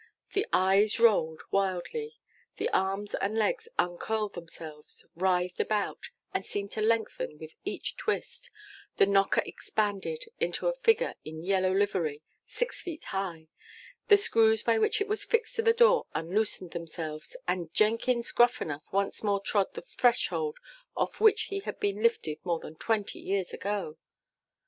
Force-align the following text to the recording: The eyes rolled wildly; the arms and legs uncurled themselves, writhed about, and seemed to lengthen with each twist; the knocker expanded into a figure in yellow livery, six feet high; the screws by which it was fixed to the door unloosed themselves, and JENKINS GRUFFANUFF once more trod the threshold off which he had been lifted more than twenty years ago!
The 0.33 0.47
eyes 0.51 0.99
rolled 0.99 1.43
wildly; 1.51 2.17
the 2.57 2.69
arms 2.73 3.13
and 3.13 3.35
legs 3.37 3.67
uncurled 3.77 4.33
themselves, 4.33 5.05
writhed 5.15 5.59
about, 5.59 6.09
and 6.33 6.43
seemed 6.43 6.71
to 6.71 6.81
lengthen 6.81 7.37
with 7.37 7.53
each 7.65 7.97
twist; 7.97 8.49
the 8.97 9.05
knocker 9.05 9.43
expanded 9.45 10.25
into 10.39 10.65
a 10.65 10.73
figure 10.73 11.13
in 11.23 11.43
yellow 11.43 11.71
livery, 11.71 12.23
six 12.47 12.81
feet 12.81 13.03
high; 13.13 13.47
the 14.07 14.17
screws 14.17 14.63
by 14.63 14.79
which 14.79 15.01
it 15.01 15.07
was 15.07 15.23
fixed 15.23 15.55
to 15.57 15.61
the 15.61 15.71
door 15.71 16.07
unloosed 16.15 16.71
themselves, 16.71 17.37
and 17.47 17.71
JENKINS 17.71 18.31
GRUFFANUFF 18.31 18.81
once 18.91 19.21
more 19.23 19.39
trod 19.39 19.71
the 19.75 19.83
threshold 19.83 20.57
off 20.97 21.21
which 21.21 21.43
he 21.49 21.59
had 21.59 21.79
been 21.79 22.01
lifted 22.01 22.43
more 22.43 22.57
than 22.59 22.73
twenty 22.75 23.19
years 23.19 23.53
ago! 23.53 23.97